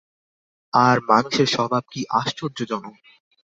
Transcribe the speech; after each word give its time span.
আর 0.73 0.97
মানুষের 1.09 1.47
স্বভাব 1.47 1.83
কী 1.91 2.01
আশ্চর্যজনক। 2.19 2.95